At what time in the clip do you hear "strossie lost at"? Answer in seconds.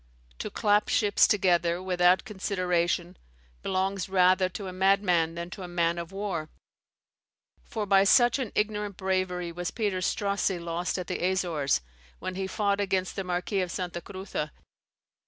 10.01-11.05